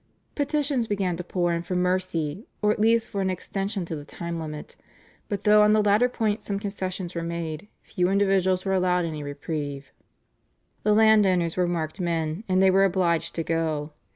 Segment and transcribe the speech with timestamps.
[0.33, 4.03] Petitions began to pour in for mercy or at least for an extension to the
[4.03, 4.75] time limit,
[5.29, 9.21] but though on the latter point some concessions were made, few individuals were allowed any
[9.21, 9.91] reprieve.
[10.81, 13.91] The landowners were marked men, and they were obliged to go.